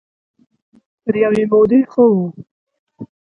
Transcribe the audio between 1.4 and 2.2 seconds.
مودې ښه